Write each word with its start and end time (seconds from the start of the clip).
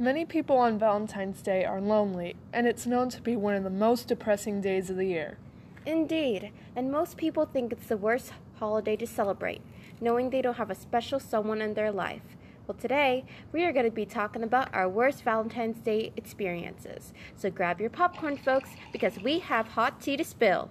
Many 0.00 0.24
people 0.24 0.58
on 0.58 0.78
Valentine's 0.78 1.42
Day 1.42 1.64
are 1.64 1.80
lonely, 1.80 2.36
and 2.52 2.68
it's 2.68 2.86
known 2.86 3.08
to 3.08 3.20
be 3.20 3.34
one 3.34 3.56
of 3.56 3.64
the 3.64 3.68
most 3.68 4.06
depressing 4.06 4.60
days 4.60 4.90
of 4.90 4.96
the 4.96 5.06
year. 5.06 5.38
Indeed, 5.84 6.52
and 6.76 6.92
most 6.92 7.16
people 7.16 7.46
think 7.46 7.72
it's 7.72 7.88
the 7.88 7.96
worst 7.96 8.30
holiday 8.60 8.94
to 8.94 9.08
celebrate, 9.08 9.60
knowing 10.00 10.30
they 10.30 10.40
don't 10.40 10.54
have 10.54 10.70
a 10.70 10.76
special 10.76 11.18
someone 11.18 11.60
in 11.60 11.74
their 11.74 11.90
life. 11.90 12.22
Well, 12.68 12.78
today 12.78 13.24
we 13.50 13.64
are 13.64 13.72
going 13.72 13.86
to 13.86 13.90
be 13.90 14.06
talking 14.06 14.44
about 14.44 14.72
our 14.72 14.88
worst 14.88 15.24
Valentine's 15.24 15.80
Day 15.80 16.12
experiences. 16.16 17.12
So 17.34 17.50
grab 17.50 17.80
your 17.80 17.90
popcorn, 17.90 18.36
folks, 18.36 18.70
because 18.92 19.18
we 19.18 19.40
have 19.40 19.66
hot 19.66 20.00
tea 20.00 20.16
to 20.16 20.22
spill. 20.22 20.70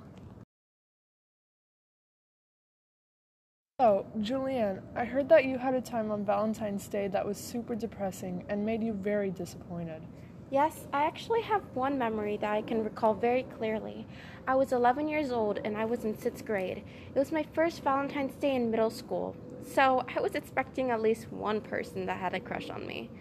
Oh, 3.79 4.07
Julianne, 4.21 4.81
I 4.95 5.05
heard 5.05 5.29
that 5.29 5.45
you 5.45 5.59
had 5.59 5.75
a 5.75 5.81
time 5.81 6.09
on 6.09 6.25
Valentine's 6.25 6.87
Day 6.87 7.07
that 7.09 7.23
was 7.23 7.37
super 7.37 7.75
depressing 7.75 8.43
and 8.49 8.65
made 8.65 8.81
you 8.81 8.91
very 8.91 9.29
disappointed. 9.29 10.01
Yes, 10.49 10.87
I 10.91 11.03
actually 11.03 11.43
have 11.43 11.61
one 11.75 11.95
memory 11.95 12.37
that 12.37 12.51
I 12.51 12.63
can 12.63 12.83
recall 12.83 13.13
very 13.13 13.43
clearly. 13.43 14.07
I 14.47 14.55
was 14.55 14.71
11 14.71 15.07
years 15.07 15.31
old 15.31 15.59
and 15.63 15.77
I 15.77 15.85
was 15.85 16.05
in 16.05 16.17
sixth 16.17 16.43
grade. 16.43 16.85
It 17.13 17.19
was 17.19 17.31
my 17.31 17.45
first 17.53 17.83
Valentine's 17.83 18.33
Day 18.33 18.55
in 18.55 18.71
middle 18.71 18.89
school, 18.89 19.35
so 19.75 20.03
I 20.15 20.21
was 20.21 20.33
expecting 20.33 20.89
at 20.89 20.99
least 20.99 21.31
one 21.31 21.61
person 21.61 22.07
that 22.07 22.17
had 22.17 22.33
a 22.33 22.39
crush 22.39 22.71
on 22.71 22.87
me, 22.87 23.11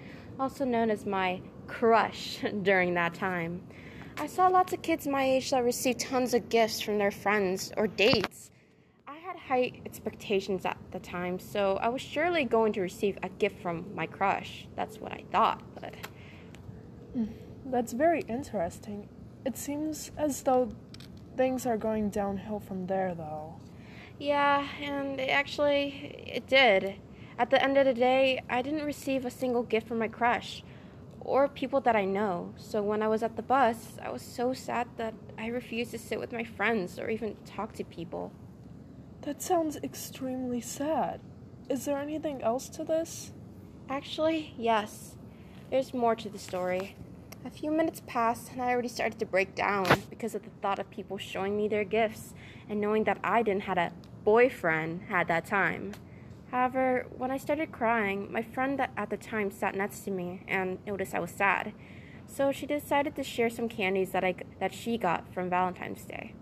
also 0.40 0.64
known 0.64 0.88
as 0.88 1.04
my 1.04 1.42
crush 1.66 2.38
during 2.62 2.94
that 2.94 3.12
time. 3.12 3.60
I 4.16 4.26
saw 4.26 4.46
lots 4.46 4.72
of 4.72 4.80
kids 4.80 5.06
my 5.06 5.22
age 5.22 5.50
that 5.50 5.62
received 5.64 6.00
tons 6.00 6.32
of 6.32 6.48
gifts 6.48 6.80
from 6.80 6.96
their 6.96 7.10
friends 7.10 7.74
or 7.76 7.86
dates. 7.86 8.50
Had 9.36 9.48
high 9.48 9.72
expectations 9.84 10.64
at 10.64 10.78
the 10.92 10.98
time, 10.98 11.38
so 11.38 11.76
I 11.76 11.88
was 11.88 12.00
surely 12.00 12.44
going 12.44 12.72
to 12.74 12.80
receive 12.80 13.18
a 13.22 13.28
gift 13.28 13.60
from 13.60 13.94
my 13.94 14.06
crush. 14.06 14.66
That's 14.76 14.98
what 14.98 15.12
I 15.12 15.24
thought, 15.30 15.62
but. 15.74 15.94
Hmm, 17.12 17.24
that's 17.66 17.92
very 17.92 18.22
interesting. 18.28 19.08
It 19.44 19.56
seems 19.56 20.10
as 20.16 20.42
though 20.42 20.70
things 21.36 21.66
are 21.66 21.76
going 21.76 22.10
downhill 22.10 22.60
from 22.60 22.86
there, 22.86 23.14
though. 23.14 23.56
Yeah, 24.18 24.66
and 24.80 25.20
it 25.20 25.30
actually, 25.30 26.24
it 26.26 26.46
did. 26.46 26.96
At 27.38 27.50
the 27.50 27.62
end 27.62 27.76
of 27.76 27.84
the 27.84 27.94
day, 27.94 28.42
I 28.48 28.62
didn't 28.62 28.84
receive 28.84 29.26
a 29.26 29.30
single 29.30 29.62
gift 29.62 29.88
from 29.88 29.98
my 29.98 30.08
crush 30.08 30.62
or 31.20 31.48
people 31.48 31.80
that 31.82 31.96
I 31.96 32.04
know. 32.04 32.54
So 32.56 32.82
when 32.82 33.02
I 33.02 33.08
was 33.08 33.22
at 33.22 33.36
the 33.36 33.42
bus, 33.42 33.98
I 34.02 34.10
was 34.10 34.22
so 34.22 34.54
sad 34.54 34.88
that 34.96 35.12
I 35.36 35.48
refused 35.48 35.90
to 35.90 35.98
sit 35.98 36.18
with 36.18 36.32
my 36.32 36.44
friends 36.44 36.98
or 36.98 37.10
even 37.10 37.36
talk 37.44 37.74
to 37.74 37.84
people. 37.84 38.32
That 39.26 39.42
sounds 39.42 39.76
extremely 39.82 40.60
sad. 40.60 41.18
Is 41.68 41.84
there 41.84 41.98
anything 41.98 42.42
else 42.42 42.68
to 42.68 42.84
this? 42.84 43.32
Actually, 43.88 44.54
yes. 44.56 45.16
There's 45.68 45.92
more 45.92 46.14
to 46.14 46.28
the 46.28 46.38
story. 46.38 46.94
A 47.44 47.50
few 47.50 47.72
minutes 47.72 48.02
passed, 48.06 48.52
and 48.52 48.62
I 48.62 48.70
already 48.70 48.86
started 48.86 49.18
to 49.18 49.26
break 49.26 49.56
down 49.56 49.88
because 50.10 50.36
of 50.36 50.44
the 50.44 50.50
thought 50.62 50.78
of 50.78 50.88
people 50.90 51.18
showing 51.18 51.56
me 51.56 51.66
their 51.66 51.82
gifts 51.82 52.34
and 52.68 52.80
knowing 52.80 53.02
that 53.02 53.18
I 53.24 53.42
didn't 53.42 53.62
have 53.62 53.78
a 53.78 53.90
boyfriend 54.22 55.00
at 55.10 55.26
that 55.26 55.44
time. 55.44 55.94
However, 56.52 57.06
when 57.10 57.32
I 57.32 57.36
started 57.36 57.72
crying, 57.72 58.30
my 58.30 58.42
friend 58.42 58.78
that 58.78 58.92
at 58.96 59.10
the 59.10 59.16
time 59.16 59.50
sat 59.50 59.74
next 59.74 60.04
to 60.04 60.12
me 60.12 60.42
and 60.46 60.78
noticed 60.86 61.16
I 61.16 61.18
was 61.18 61.32
sad. 61.32 61.72
So 62.28 62.52
she 62.52 62.64
decided 62.64 63.16
to 63.16 63.24
share 63.24 63.50
some 63.50 63.68
candies 63.68 64.12
that 64.12 64.22
I 64.22 64.36
that 64.60 64.72
she 64.72 64.96
got 64.96 65.34
from 65.34 65.50
Valentine's 65.50 66.04
Day. 66.04 66.34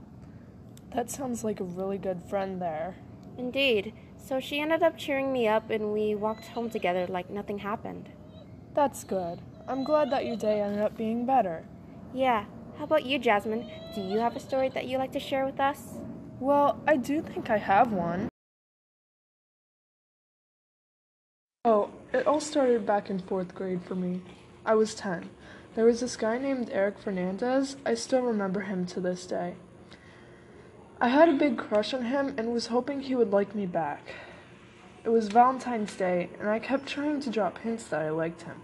That 0.95 1.11
sounds 1.11 1.43
like 1.43 1.59
a 1.59 1.65
really 1.65 1.99
good 1.99 2.23
friend 2.23 2.63
there. 2.63 2.95
Indeed. 3.37 3.95
So 4.17 4.39
she 4.39 4.61
ended 4.61 4.83
up 4.83 4.97
cheering 4.97 5.33
me 5.33 5.49
up 5.49 5.69
and 5.69 5.93
we 5.93 6.15
walked 6.15 6.47
home 6.47 6.71
together 6.71 7.07
like 7.09 7.29
nothing 7.29 7.59
happened. 7.59 8.11
That's 8.75 9.03
good. 9.03 9.41
I'm 9.67 9.83
glad 9.83 10.11
that 10.11 10.25
your 10.25 10.37
day 10.37 10.61
ended 10.61 10.81
up 10.81 10.97
being 10.97 11.27
better. 11.27 11.65
Yeah. 12.13 12.45
How 12.79 12.85
about 12.85 13.05
you, 13.05 13.19
Jasmine? 13.19 13.71
Do 13.95 14.03
you 14.03 14.19
have 14.19 14.37
a 14.37 14.41
story 14.41 14.69
that 14.69 14.87
you'd 14.87 14.99
like 14.99 15.13
to 15.13 15.21
share 15.21 15.45
with 15.45 15.59
us? 15.59 15.99
Well, 16.39 16.81
I 16.87 16.97
do 16.97 17.23
think 17.23 17.51
I 17.51 17.59
have 17.59 17.93
one. 17.93 18.29
Oh, 21.65 21.91
it 22.13 22.27
all 22.27 22.41
started 22.41 22.87
back 22.87 23.11
in 23.11 23.19
fourth 23.19 23.55
grade 23.55 23.83
for 23.83 23.95
me. 23.95 24.23
I 24.65 24.75
was 24.75 24.95
10. 24.95 25.31
There 25.75 25.87
was 25.87 26.01
this 26.01 26.17
guy 26.17 26.39
named 26.39 26.71
Eric 26.73 26.99
Fernandez. 26.99 27.77
I 27.85 27.95
still 27.95 28.23
remember 28.23 28.61
him 28.63 28.87
to 28.87 29.01
this 29.01 29.27
day. 29.27 29.55
I 31.01 31.09
had 31.09 31.29
a 31.29 31.33
big 31.33 31.59
crush 31.59 31.93
on 31.93 32.05
him 32.05 32.35
and 32.39 32.53
was 32.53 32.69
hoping 32.69 33.01
he 33.01 33.15
would 33.15 33.33
like 33.33 33.55
me 33.55 33.67
back. 33.67 34.15
It 35.03 35.09
was 35.09 35.29
Valentine's 35.29 35.95
Day, 35.95 36.31
and 36.39 36.49
I 36.49 36.59
kept 36.59 36.87
trying 36.87 37.21
to 37.21 37.31
drop 37.31 37.59
hints 37.59 37.85
that 37.89 38.01
I 38.01 38.11
liked 38.11 38.43
him. 38.43 38.63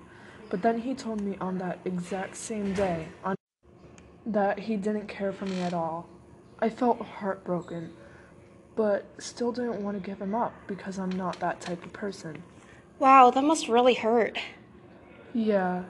But 0.48 0.62
then 0.62 0.80
he 0.80 0.94
told 0.94 1.20
me 1.20 1.36
on 1.40 1.58
that 1.58 1.80
exact 1.84 2.36
same 2.36 2.72
day 2.72 3.08
on 3.24 3.34
that 4.24 4.60
he 4.60 4.76
didn't 4.76 5.08
care 5.08 5.32
for 5.32 5.46
me 5.46 5.60
at 5.60 5.74
all. 5.74 6.08
I 6.60 6.68
felt 6.68 7.00
heartbroken, 7.00 7.92
but 8.76 9.04
still 9.18 9.52
didn't 9.52 9.82
want 9.82 10.00
to 10.00 10.06
give 10.06 10.20
him 10.20 10.34
up 10.34 10.54
because 10.66 10.98
I'm 10.98 11.10
not 11.10 11.40
that 11.40 11.60
type 11.60 11.84
of 11.84 11.92
person. 11.92 12.42
Wow, 12.98 13.30
that 13.30 13.42
must 13.42 13.68
really 13.68 13.94
hurt. 13.94 14.38
Yeah, 15.34 15.84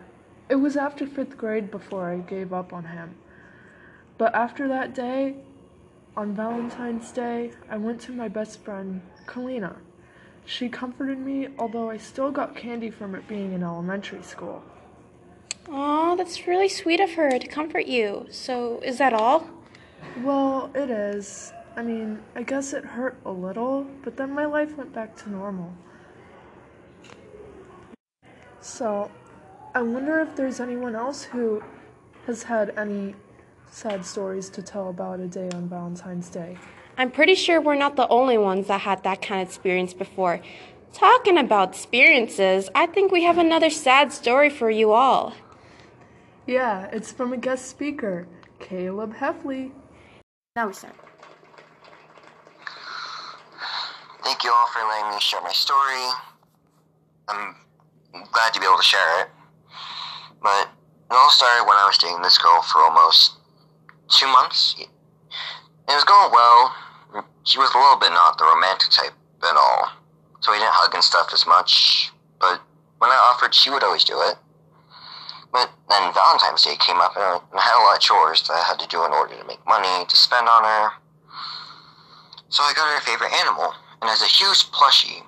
it 0.49 0.57
was 0.57 0.77
after 0.77 1.07
fifth 1.07 1.37
grade 1.37 1.71
before 1.71 2.11
I 2.11 2.19
gave 2.19 2.53
up 2.53 2.73
on 2.73 2.85
him. 2.85 3.17
But 4.17 4.35
after 4.35 4.69
that 4.69 4.95
day, 4.95 5.37
on 6.17 6.35
Valentine's 6.35 7.11
Day, 7.13 7.53
I 7.69 7.77
went 7.77 8.01
to 8.03 8.13
my 8.13 8.29
best 8.29 8.61
friend, 8.61 9.01
Kalina. 9.27 9.77
She 10.45 10.69
comforted 10.69 11.19
me, 11.19 11.49
although 11.59 11.91
I 11.91 11.97
still 11.97 12.31
got 12.31 12.57
candy 12.57 12.91
from 12.91 13.15
it 13.15 13.29
being 13.29 13.53
in 13.53 13.63
elementary 13.63 14.23
school. 14.23 14.63
Aw, 15.71 16.17
that's 16.17 16.47
really 16.47 16.69
sweet 16.69 17.01
of 17.01 17.13
her 17.13 17.39
to 17.39 17.47
comfort 17.47 17.87
you. 17.87 18.27
So, 18.31 18.81
is 18.81 18.99
that 18.99 19.13
all? 19.13 19.49
Well, 20.23 20.71
it 20.75 20.91
is. 20.91 21.53
I 21.77 21.83
mean, 21.83 22.21
I 22.35 22.43
guess 22.43 22.73
it 22.73 22.85
hurt 22.85 23.17
a 23.25 23.31
little, 23.31 23.87
but 24.03 24.17
then 24.17 24.33
my 24.33 24.47
life 24.47 24.77
went 24.77 24.93
back 24.93 25.17
to 25.19 25.31
normal. 25.31 25.73
So, 28.61 29.11
I 29.75 29.83
wonder 29.83 30.19
if 30.21 30.35
there's 30.35 30.59
anyone 30.59 30.97
else 30.97 31.23
who 31.23 31.63
has 32.27 32.43
had 32.43 32.77
any 32.77 33.15
sad 33.71 34.05
stories 34.05 34.51
to 34.51 34.63
tell 34.63 34.89
about 34.89 35.21
a 35.21 35.27
day 35.27 35.49
on 35.55 35.69
Valentine's 35.69 36.29
Day. 36.29 36.59
I'm 36.99 37.11
pretty 37.11 37.35
sure 37.35 37.61
we're 37.61 37.77
not 37.77 37.97
the 37.97 38.09
only 38.09 38.37
ones 38.37 38.67
that 38.67 38.83
had 38.83 39.03
that 39.05 39.23
kind 39.23 39.41
of 39.41 39.49
experience 39.49 39.95
before. 39.95 40.41
Talking 40.93 41.39
about 41.39 41.71
experiences, 41.71 42.69
I 42.75 42.87
think 42.87 43.13
we 43.13 43.23
have 43.23 43.39
another 43.39 43.71
sad 43.71 44.13
story 44.13 44.51
for 44.51 44.71
you 44.71 44.93
all. 44.93 45.35
Yeah, 46.47 46.89
it's 46.93 47.13
from 47.13 47.33
a 47.33 47.37
guest 47.37 47.67
speaker, 47.67 48.27
Caleb 48.59 49.15
Heffley. 49.15 49.71
Now 50.57 50.67
we 50.67 50.73
start. 50.75 50.97
Thank 54.25 54.45
you 54.45 54.53
all 54.53 54.67
for 54.67 54.87
letting 54.87 55.15
me 55.15 55.21
share 55.21 55.41
my 55.43 55.53
story. 55.53 56.11
I'm 57.29 57.55
glad 58.33 58.53
to 58.53 58.61
be 58.61 58.67
able 58.67 58.77
to 58.77 58.83
share 58.83 59.23
it. 59.23 59.29
But 60.43 60.69
it 61.11 61.15
all 61.15 61.31
started 61.31 61.67
when 61.69 61.77
I 61.77 61.87
was 61.87 61.99
dating 61.99 62.23
this 62.23 62.37
girl 62.37 62.63
for 62.63 62.81
almost 62.83 63.40
two 64.11 64.27
months. 64.27 64.75
It 64.79 64.89
was 65.89 66.05
going 66.05 66.31
well. 66.33 66.75
She 67.45 67.59
was 67.59 67.73
a 67.75 67.79
little 67.79 67.99
bit 67.99 68.11
not 68.11 68.39
the 68.39 68.45
romantic 68.45 68.91
type 68.91 69.15
at 69.43 69.57
all. 69.57 69.91
So 70.41 70.53
we 70.53 70.59
didn't 70.59 70.75
hug 70.75 70.95
and 70.95 71.03
stuff 71.03 71.31
as 71.33 71.47
much. 71.47 72.13
But 72.41 72.61
when 72.99 73.11
I 73.11 73.17
offered, 73.31 73.55
she 73.55 73.71
would 73.71 73.83
always 73.83 74.05
do 74.05 74.21
it. 74.23 74.37
But 75.53 75.71
then 75.89 76.15
Valentine's 76.15 76.63
Day 76.63 76.77
came 76.79 77.01
up, 77.01 77.17
and 77.17 77.25
I 77.25 77.61
had 77.61 77.75
a 77.75 77.83
lot 77.83 77.97
of 77.97 78.01
chores 78.01 78.47
that 78.47 78.55
I 78.55 78.63
had 78.63 78.79
to 78.79 78.87
do 78.87 79.05
in 79.05 79.13
order 79.13 79.35
to 79.35 79.45
make 79.47 79.59
money 79.67 80.07
to 80.07 80.17
spend 80.17 80.47
on 80.49 80.63
her. 80.63 80.91
So 82.49 82.63
I 82.63 82.73
got 82.75 82.87
her 82.95 83.01
favorite 83.01 83.33
animal, 83.35 83.75
and 84.01 84.11
as 84.11 84.23
a 84.23 84.27
huge 84.27 84.71
plushie, 84.71 85.23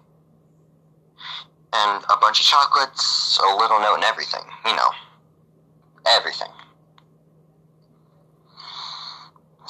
and 1.72 2.04
a 2.08 2.16
bunch 2.20 2.38
of 2.40 2.46
chocolates, 2.46 3.40
a 3.42 3.56
little 3.56 3.80
note, 3.80 3.96
and 3.96 4.04
everything. 4.04 4.44
You 4.64 4.76
know, 4.76 4.90
everything. 6.06 6.50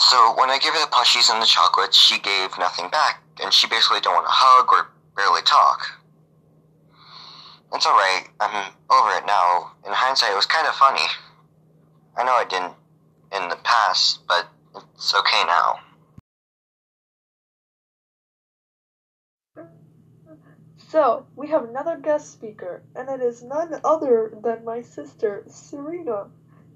So 0.08 0.34
when 0.36 0.50
I 0.50 0.58
gave 0.58 0.72
her 0.72 0.80
the 0.80 0.90
plushies 0.90 1.30
and 1.32 1.40
the 1.40 1.46
chocolates, 1.46 1.96
she 1.96 2.18
gave 2.18 2.58
nothing 2.58 2.90
back, 2.90 3.22
and 3.40 3.52
she 3.52 3.68
basically 3.68 4.00
don't 4.00 4.14
want 4.14 4.26
to 4.26 4.32
hug 4.32 4.66
or 4.72 4.90
barely 5.14 5.42
talk. 5.42 6.02
It's 7.72 7.86
alright, 7.86 8.28
I'm 8.40 8.72
over 8.90 9.16
it 9.16 9.26
now. 9.26 9.72
In 9.86 9.92
hindsight, 9.92 10.32
it 10.32 10.36
was 10.36 10.46
kind 10.46 10.66
of 10.66 10.74
funny. 10.74 11.06
I 12.16 12.24
know 12.24 12.32
I 12.32 12.44
didn't 12.44 12.74
in 13.32 13.48
the 13.48 13.56
past, 13.62 14.26
but 14.26 14.48
it's 14.94 15.14
okay 15.14 15.44
now. 15.46 15.78
So, 20.88 21.26
we 21.36 21.48
have 21.48 21.64
another 21.64 21.96
guest 21.96 22.32
speaker, 22.32 22.82
and 22.96 23.08
it 23.08 23.24
is 23.24 23.42
none 23.42 23.80
other 23.84 24.36
than 24.42 24.64
my 24.64 24.82
sister, 24.82 25.44
Serena. 25.46 26.26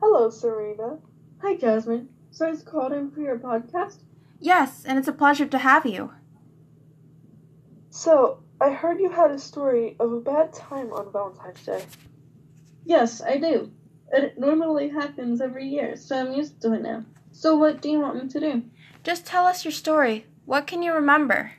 Hello, 0.00 0.31
Serena. 0.31 0.99
Hi, 1.43 1.56
Jasmine. 1.56 2.08
So 2.37 2.47
I 2.47 2.50
was 2.50 2.62
called 2.62 2.93
in 2.93 3.11
for 3.11 3.23
your 3.23 3.38
podcast? 3.38 4.00
Yes, 4.41 4.85
and 4.85 4.99
it's 4.99 5.09
a 5.09 5.12
pleasure 5.12 5.47
to 5.47 5.56
have 5.56 5.87
you. 5.87 6.12
So, 7.88 8.41
I 8.61 8.73
heard 8.73 9.00
you 9.00 9.09
had 9.09 9.31
a 9.31 9.38
story 9.38 9.97
of 9.99 10.12
a 10.12 10.21
bad 10.21 10.53
time 10.53 10.93
on 10.93 11.11
Valentine's 11.11 11.65
Day. 11.65 11.83
Yes, 12.85 13.23
I 13.23 13.38
do. 13.38 13.73
It 14.12 14.38
normally 14.38 14.91
happens 14.91 15.41
every 15.41 15.67
year, 15.67 15.97
so 15.97 16.15
I'm 16.15 16.35
used 16.35 16.61
to 16.61 16.75
it 16.75 16.83
now. 16.83 17.06
So, 17.33 17.56
what 17.56 17.81
do 17.81 17.88
you 17.88 18.00
want 18.00 18.23
me 18.23 18.29
to 18.29 18.41
do? 18.41 18.62
Just 19.03 19.25
tell 19.25 19.47
us 19.47 19.65
your 19.65 19.73
story. 19.73 20.27
What 20.44 20.67
can 20.67 20.83
you 20.83 20.93
remember? 20.93 21.53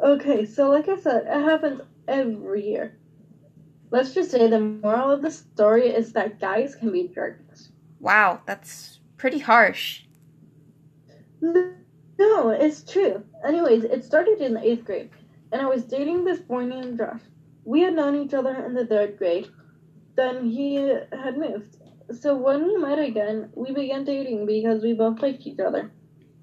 Okay, 0.00 0.46
so 0.46 0.70
like 0.70 0.88
I 0.88 0.96
said, 0.96 1.24
it 1.26 1.42
happens 1.42 1.80
every 2.06 2.68
year. 2.68 2.96
Let's 3.90 4.14
just 4.14 4.30
say 4.30 4.46
the 4.46 4.60
moral 4.60 5.10
of 5.10 5.22
the 5.22 5.32
story 5.32 5.88
is 5.88 6.12
that 6.12 6.38
guys 6.38 6.76
can 6.76 6.92
be 6.92 7.08
jerks. 7.08 7.72
Wow, 7.98 8.42
that's 8.46 8.97
pretty 9.18 9.40
harsh. 9.40 10.02
No, 11.40 12.50
it's 12.50 12.82
true. 12.90 13.22
Anyways, 13.44 13.84
it 13.84 14.04
started 14.04 14.40
in 14.40 14.54
the 14.54 14.66
eighth 14.66 14.84
grade, 14.84 15.10
and 15.52 15.60
I 15.60 15.66
was 15.66 15.84
dating 15.84 16.24
this 16.24 16.40
boy 16.40 16.64
named 16.64 16.98
Josh. 16.98 17.20
We 17.64 17.82
had 17.82 17.94
known 17.94 18.16
each 18.16 18.34
other 18.34 18.54
in 18.64 18.74
the 18.74 18.86
third 18.86 19.18
grade. 19.18 19.48
Then 20.16 20.48
he 20.48 20.76
had 21.12 21.36
moved. 21.36 21.76
So 22.18 22.34
when 22.34 22.66
we 22.66 22.76
met 22.78 22.98
again, 22.98 23.50
we 23.54 23.72
began 23.72 24.04
dating 24.04 24.46
because 24.46 24.82
we 24.82 24.94
both 24.94 25.20
liked 25.20 25.46
each 25.46 25.60
other. 25.60 25.92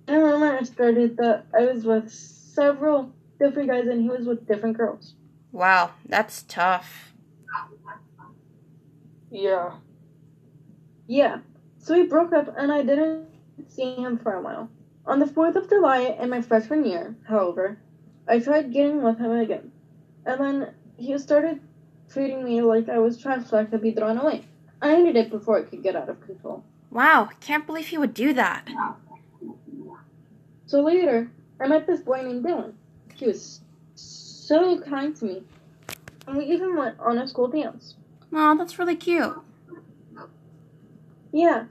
And 0.07 0.24
I 0.24 0.62
started 0.63 1.18
that 1.18 1.45
I 1.57 1.66
was 1.66 1.83
with 1.83 2.12
several 2.12 3.12
different 3.39 3.69
guys 3.69 3.88
and 3.88 4.01
he 4.01 4.10
was 4.10 4.27
with 4.27 4.48
different 4.48 4.77
girls. 4.77 5.16
Wow, 5.51 5.92
that's 6.06 6.44
tough. 6.44 7.13
Yeah. 9.31 9.72
Yeah. 11.07 11.39
So 11.86 11.94
we 11.94 12.08
broke 12.08 12.34
up 12.34 12.52
and 12.58 12.72
I 12.72 12.82
didn't 12.82 13.28
see 13.68 13.94
him 13.94 14.18
for 14.18 14.34
a 14.34 14.42
while. 14.42 14.70
On 15.06 15.20
the 15.20 15.28
4th 15.28 15.56
of 15.56 15.70
July 15.70 16.18
in 16.20 16.32
my 16.32 16.42
freshman 16.42 16.84
year, 16.84 17.16
however, 17.28 17.78
I 18.28 18.40
tried 18.40 18.74
getting 18.74 19.04
with 19.04 19.20
him 19.20 19.30
again. 19.30 19.72
And 20.26 20.42
then 20.42 20.74
he 20.98 21.16
started 21.20 21.60
treating 22.10 22.44
me 22.44 22.64
like 22.64 22.90
I 22.90 22.98
was 22.98 23.22
trash 23.22 23.50
that 23.52 23.70
could 23.70 23.84
be 23.84 23.92
thrown 23.92 24.18
away. 24.18 24.46
I 24.82 24.96
ended 24.96 25.16
it 25.16 25.30
before 25.30 25.60
it 25.60 25.70
could 25.70 25.84
get 25.84 25.96
out 25.96 26.10
of 26.10 26.20
control. 26.22 26.64
Wow, 26.90 27.30
can't 27.40 27.68
believe 27.68 27.90
he 27.90 28.00
would 28.00 28.16
do 28.16 28.34
that. 28.34 28.68
So 30.66 30.82
later, 30.82 31.30
I 31.60 31.68
met 31.68 31.86
this 31.86 32.02
boy 32.02 32.24
named 32.24 32.44
Dylan. 32.44 32.74
He 33.14 33.28
was 33.28 33.62
so 33.94 34.82
kind 34.82 35.16
to 35.18 35.26
me. 35.26 35.44
And 36.26 36.38
we 36.38 36.46
even 36.46 36.76
went 36.76 37.00
on 37.00 37.20
a 37.20 37.28
school 37.28 37.48
dance. 37.48 37.94
Aw, 38.34 38.56
that's 38.56 38.80
really 38.80 38.96
cute. 38.96 39.36
Yeah, 41.32 41.66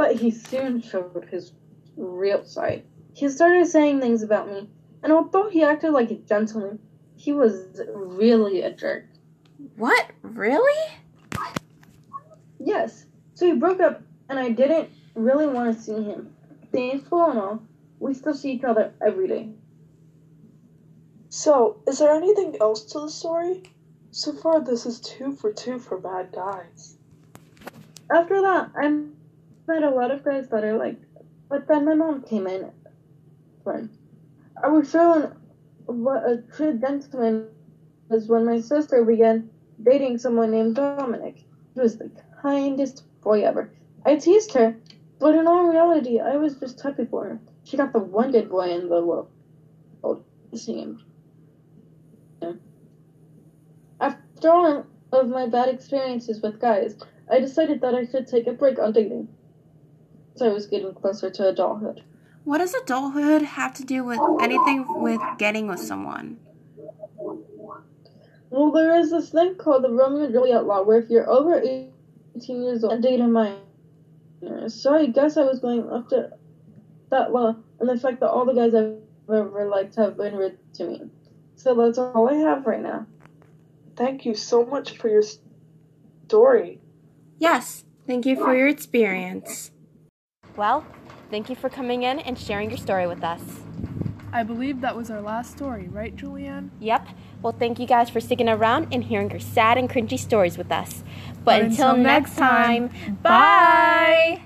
but 0.00 0.16
he 0.16 0.30
soon 0.30 0.80
showed 0.80 1.28
his 1.30 1.52
real 1.94 2.42
side. 2.42 2.82
He 3.12 3.28
started 3.28 3.66
saying 3.66 4.00
things 4.00 4.22
about 4.22 4.48
me, 4.48 4.66
and 5.02 5.12
although 5.12 5.50
he 5.50 5.62
acted 5.62 5.90
like 5.90 6.10
a 6.10 6.14
gentleman, 6.14 6.78
he 7.16 7.34
was 7.34 7.82
really 7.94 8.62
a 8.62 8.72
jerk. 8.72 9.04
What? 9.76 10.06
Really? 10.22 10.90
Yes, 12.58 13.04
so 13.34 13.50
we 13.50 13.58
broke 13.58 13.80
up, 13.80 14.00
and 14.30 14.38
I 14.38 14.48
didn't 14.48 14.88
really 15.14 15.46
want 15.46 15.76
to 15.76 15.82
see 15.82 16.02
him. 16.02 16.34
Thankful 16.72 17.22
and 17.26 17.38
all, 17.38 17.62
we 17.98 18.14
still 18.14 18.32
see 18.32 18.52
each 18.52 18.64
other 18.64 18.94
every 19.06 19.28
day. 19.28 19.50
So, 21.28 21.82
is 21.86 21.98
there 21.98 22.14
anything 22.14 22.56
else 22.58 22.86
to 22.92 23.00
the 23.00 23.10
story? 23.10 23.64
So 24.12 24.32
far, 24.32 24.64
this 24.64 24.86
is 24.86 24.98
two 24.98 25.32
for 25.32 25.52
two 25.52 25.78
for 25.78 25.98
bad 25.98 26.32
guys. 26.32 26.96
After 28.10 28.40
that, 28.40 28.70
I 28.74 28.88
met 29.70 29.84
a 29.84 29.90
lot 29.90 30.10
of 30.10 30.24
guys 30.24 30.48
that 30.48 30.64
I 30.64 30.72
liked, 30.72 31.04
but 31.48 31.68
then 31.68 31.84
my 31.84 31.94
mom 31.94 32.22
came 32.22 32.48
in. 32.48 32.72
Friend, 33.62 33.88
I 34.62 34.68
was 34.68 34.90
shown 34.90 35.36
what 35.86 36.28
a 36.28 36.42
true 36.56 36.76
gentleman 36.76 37.46
was 38.08 38.26
when 38.26 38.44
my 38.44 38.60
sister 38.60 39.04
began 39.04 39.48
dating 39.80 40.18
someone 40.18 40.50
named 40.50 40.74
Dominic. 40.74 41.44
He 41.74 41.80
was 41.80 41.98
the 41.98 42.10
kindest 42.42 43.04
boy 43.22 43.42
ever. 43.42 43.70
I 44.04 44.16
teased 44.16 44.54
her, 44.54 44.76
but 45.20 45.36
in 45.36 45.46
all 45.46 45.68
reality, 45.68 46.18
I 46.18 46.36
was 46.36 46.56
just 46.56 46.80
happy 46.80 47.04
for 47.04 47.24
her. 47.24 47.40
She 47.62 47.76
got 47.76 47.92
the 47.92 48.00
one 48.00 48.32
good 48.32 48.50
boy 48.50 48.70
in 48.70 48.88
the 48.88 49.04
world. 49.04 49.28
Seemed. 50.52 51.00
Yeah. 52.42 52.54
After 54.00 54.50
all 54.50 54.86
of 55.12 55.28
my 55.28 55.46
bad 55.46 55.68
experiences 55.68 56.40
with 56.42 56.58
guys, 56.58 56.96
I 57.30 57.38
decided 57.38 57.80
that 57.82 57.94
I 57.94 58.04
should 58.04 58.26
take 58.26 58.48
a 58.48 58.52
break 58.52 58.80
on 58.80 58.92
dating. 58.92 59.28
So 60.36 60.46
I 60.46 60.52
was 60.52 60.66
getting 60.66 60.94
closer 60.94 61.30
to 61.30 61.48
adulthood. 61.48 62.02
What 62.44 62.58
does 62.58 62.74
adulthood 62.74 63.42
have 63.42 63.74
to 63.74 63.84
do 63.84 64.04
with 64.04 64.20
anything 64.40 64.86
with 65.02 65.20
getting 65.38 65.66
with 65.66 65.80
someone? 65.80 66.38
Well, 68.50 68.72
there 68.72 68.98
is 68.98 69.10
this 69.10 69.30
thing 69.30 69.54
called 69.56 69.84
the 69.84 69.90
Romeo 69.90 70.24
and 70.24 70.32
Juliet 70.32 70.64
law, 70.66 70.82
where 70.82 70.98
if 70.98 71.08
you're 71.10 71.28
over 71.30 71.60
18 71.60 71.92
years 72.62 72.82
old 72.82 72.94
and 72.94 73.02
date 73.02 73.20
a 73.20 73.28
minor, 73.28 73.58
so 74.68 74.94
I 74.94 75.06
guess 75.06 75.36
I 75.36 75.44
was 75.44 75.60
going 75.60 75.88
up 75.88 76.08
to 76.08 76.30
that 77.10 77.32
law 77.32 77.54
and 77.78 77.88
the 77.88 77.98
fact 77.98 78.20
that 78.20 78.30
all 78.30 78.44
the 78.44 78.54
guys 78.54 78.74
I've 78.74 78.96
ever 79.28 79.66
liked 79.66 79.96
have 79.96 80.16
been 80.16 80.34
rude 80.34 80.58
to 80.74 80.84
me. 80.84 81.02
So 81.56 81.74
that's 81.74 81.98
all 81.98 82.28
I 82.28 82.34
have 82.34 82.66
right 82.66 82.80
now. 82.80 83.06
Thank 83.96 84.24
you 84.24 84.34
so 84.34 84.64
much 84.64 84.96
for 84.96 85.08
your 85.08 85.22
story. 86.26 86.80
Yes, 87.38 87.84
thank 88.06 88.26
you 88.26 88.36
for 88.36 88.56
your 88.56 88.68
experience. 88.68 89.70
Well, 90.60 90.84
thank 91.30 91.48
you 91.48 91.56
for 91.56 91.70
coming 91.70 92.02
in 92.02 92.18
and 92.18 92.38
sharing 92.38 92.68
your 92.68 92.76
story 92.76 93.06
with 93.06 93.24
us. 93.24 93.40
I 94.30 94.42
believe 94.42 94.82
that 94.82 94.94
was 94.94 95.10
our 95.10 95.22
last 95.22 95.52
story, 95.56 95.88
right, 95.88 96.14
Julianne? 96.14 96.68
Yep. 96.80 97.08
Well, 97.40 97.56
thank 97.58 97.78
you 97.78 97.86
guys 97.86 98.10
for 98.10 98.20
sticking 98.20 98.46
around 98.46 98.88
and 98.92 99.02
hearing 99.02 99.30
your 99.30 99.40
sad 99.40 99.78
and 99.78 99.88
cringy 99.88 100.18
stories 100.18 100.58
with 100.58 100.70
us. 100.70 101.02
But, 101.32 101.44
But 101.44 101.62
until, 101.62 101.90
until 101.92 102.04
next 102.04 102.36
next 102.36 102.36
time, 102.36 102.90
time, 102.90 103.18
bye. 103.22 104.42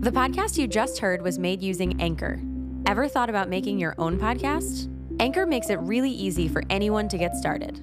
The 0.00 0.12
podcast 0.12 0.58
you 0.58 0.66
just 0.66 0.98
heard 0.98 1.22
was 1.22 1.38
made 1.38 1.62
using 1.62 1.98
Anchor. 2.02 2.38
Ever 2.84 3.08
thought 3.08 3.30
about 3.30 3.48
making 3.48 3.78
your 3.78 3.94
own 3.96 4.18
podcast? 4.18 4.94
Anchor 5.20 5.46
makes 5.46 5.70
it 5.70 5.78
really 5.80 6.10
easy 6.10 6.48
for 6.48 6.64
anyone 6.68 7.08
to 7.08 7.16
get 7.16 7.34
started. 7.34 7.82